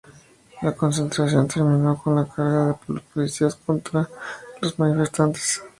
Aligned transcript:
La 0.63 0.75
concentración 0.75 1.47
terminó 1.47 1.95
con 2.01 2.15
la 2.15 2.25
carga 2.25 2.69
de 2.87 2.93
los 2.95 3.03
policías 3.03 3.53
contra 3.53 4.09
los 4.59 4.79
manifestantes. 4.79 5.61